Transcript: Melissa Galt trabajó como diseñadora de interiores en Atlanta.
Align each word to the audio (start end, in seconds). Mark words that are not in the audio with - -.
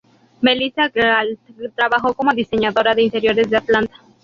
Melissa 0.41 0.89
Galt 0.89 1.39
trabajó 1.75 2.15
como 2.15 2.33
diseñadora 2.33 2.95
de 2.95 3.03
interiores 3.03 3.45
en 3.45 3.55
Atlanta. 3.57 4.01